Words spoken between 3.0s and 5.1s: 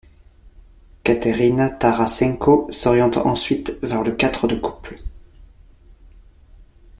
ensuite vers le quatre de couple.